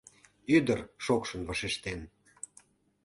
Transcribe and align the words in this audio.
Ӱдыр 0.55 0.79
шокшын 1.05 1.41
вашештен. 1.47 1.99